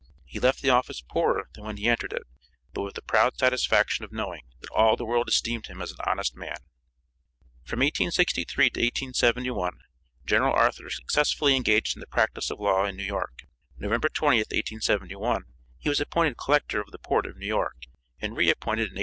He 0.25 0.39
left 0.39 0.63
the 0.63 0.71
office 0.71 0.99
poorer 0.99 1.47
than 1.53 1.63
when 1.63 1.77
he 1.77 1.87
entered 1.87 2.11
it, 2.11 2.23
but 2.73 2.81
with 2.81 2.95
the 2.95 3.03
proud 3.03 3.37
satisfaction 3.37 4.03
of 4.03 4.11
knowing 4.11 4.47
that 4.59 4.71
all 4.71 4.95
the 4.95 5.05
world 5.05 5.29
esteemed 5.29 5.67
him 5.67 5.79
as 5.79 5.91
an 5.91 5.99
honest 6.07 6.35
man. 6.35 6.55
From 7.65 7.81
1863 7.81 8.71
to 8.71 8.79
1871 8.81 9.73
General 10.25 10.53
Arthur 10.55 10.89
successfully 10.89 11.55
engaged 11.55 11.95
in 11.95 11.99
the 11.99 12.07
practice 12.07 12.49
of 12.49 12.59
law 12.59 12.83
in 12.87 12.97
New 12.97 13.03
York. 13.03 13.43
November 13.77 14.09
20th, 14.09 14.49
1871, 14.51 15.43
he 15.77 15.87
was 15.89 15.99
appointed 16.01 16.35
collector 16.35 16.81
of 16.81 16.89
the 16.89 16.97
port 16.97 17.27
of 17.27 17.37
New 17.37 17.45
York, 17.45 17.77
and 18.19 18.35
re 18.35 18.49
appointed 18.49 18.85
in 18.85 18.97
1875. 18.97 18.97